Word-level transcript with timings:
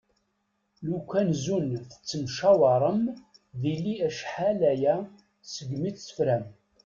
Lukan 0.87 1.29
zun 1.43 1.67
tettemcawarem, 1.89 3.01
dili 3.61 3.93
acḥal-aya 4.07 4.95
segmi 5.53 5.91
tt-tefram. 5.91 6.45